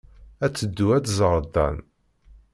Ad 0.45 0.51
teddu 0.53 0.87
ad 0.97 1.05
tẓer 1.07 1.39
Dan. 1.53 1.77